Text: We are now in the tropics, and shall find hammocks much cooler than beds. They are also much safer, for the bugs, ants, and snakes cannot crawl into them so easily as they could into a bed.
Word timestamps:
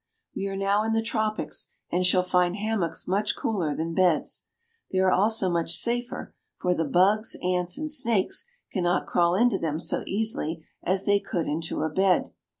We 0.35 0.47
are 0.47 0.55
now 0.57 0.81
in 0.81 0.93
the 0.93 1.03
tropics, 1.03 1.73
and 1.91 2.03
shall 2.03 2.23
find 2.23 2.55
hammocks 2.55 3.07
much 3.07 3.35
cooler 3.35 3.75
than 3.75 3.93
beds. 3.93 4.47
They 4.91 4.97
are 4.97 5.11
also 5.11 5.47
much 5.47 5.75
safer, 5.75 6.33
for 6.57 6.73
the 6.73 6.85
bugs, 6.85 7.35
ants, 7.43 7.77
and 7.77 7.91
snakes 7.91 8.45
cannot 8.71 9.05
crawl 9.05 9.35
into 9.35 9.59
them 9.59 9.79
so 9.79 10.03
easily 10.07 10.65
as 10.81 11.05
they 11.05 11.19
could 11.19 11.45
into 11.45 11.83
a 11.83 11.89
bed. 11.91 12.31